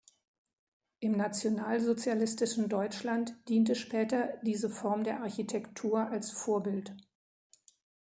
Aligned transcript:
Im 0.99 1.11
nationalsozialistischen 1.11 2.69
Deutschland 2.69 3.37
diente 3.47 3.75
später 3.75 4.37
diese 4.41 4.71
Form 4.71 5.03
der 5.03 5.21
Architektur 5.21 6.07
als 6.09 6.31
Vorbild. 6.31 6.95